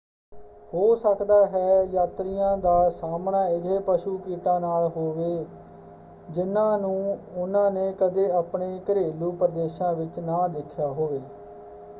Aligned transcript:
ਹੋ 0.71 0.83
ਸਕਦਾ 0.95 1.35
ਹੈ 1.47 1.83
ਯਾਤਰੀਆਂ 1.85 2.55
ਦਾ 2.57 2.71
ਸਾਹਮਣਾ 2.91 3.45
ਅਜਿਹੇ 3.47 3.79
ਪਸ਼ੂ 3.87 4.17
ਕੀਟਾਂ 4.19 4.59
ਨਾਲ 4.59 4.89
ਹੋਵੇ 4.95 5.45
ਜਿਨ੍ਹਾਂ 6.29 6.77
ਨੂੰ 6.77 7.17
ਉਹਨਾਂ 7.35 7.69
ਨੇ 7.71 7.91
ਕਦੇ 7.99 8.29
ਆਪਣੇ 8.33 8.79
ਘਰੇਲੂ 8.89 9.31
ਪ੍ਰਦੇਸ਼ਾਂ 9.33 9.93
ਵਿੱਚ 9.95 10.19
ਨਾ 10.21 10.47
ਦੇਖਿਆ 10.49 10.87
ਹੋਵੇ। 10.89 11.21